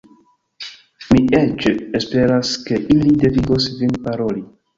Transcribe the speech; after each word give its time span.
Mi 1.11 1.19
eĉ 1.39 1.67
esperas, 1.99 2.55
ke 2.71 2.81
ili 2.97 3.13
devigos 3.27 3.71
vin 3.83 3.95
paroli. 4.09 4.45